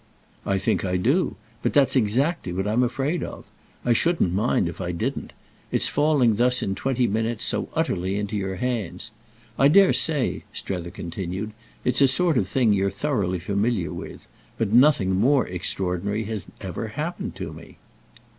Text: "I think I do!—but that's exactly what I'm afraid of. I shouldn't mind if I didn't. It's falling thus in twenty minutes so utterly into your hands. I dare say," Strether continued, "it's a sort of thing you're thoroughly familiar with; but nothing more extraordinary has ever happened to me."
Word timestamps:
"I 0.47 0.57
think 0.57 0.83
I 0.83 0.97
do!—but 0.97 1.73
that's 1.73 1.95
exactly 1.95 2.51
what 2.51 2.65
I'm 2.67 2.81
afraid 2.81 3.21
of. 3.21 3.45
I 3.85 3.93
shouldn't 3.93 4.33
mind 4.33 4.67
if 4.67 4.81
I 4.81 4.91
didn't. 4.91 5.31
It's 5.71 5.89
falling 5.89 6.37
thus 6.37 6.63
in 6.63 6.73
twenty 6.73 7.05
minutes 7.05 7.45
so 7.45 7.69
utterly 7.75 8.15
into 8.15 8.35
your 8.35 8.55
hands. 8.55 9.11
I 9.59 9.67
dare 9.67 9.93
say," 9.93 10.41
Strether 10.53 10.89
continued, 10.89 11.51
"it's 11.83 12.01
a 12.01 12.07
sort 12.07 12.39
of 12.39 12.47
thing 12.47 12.73
you're 12.73 12.89
thoroughly 12.89 13.37
familiar 13.37 13.93
with; 13.93 14.25
but 14.57 14.73
nothing 14.73 15.11
more 15.17 15.45
extraordinary 15.45 16.23
has 16.23 16.47
ever 16.61 16.87
happened 16.87 17.35
to 17.35 17.53
me." 17.53 17.77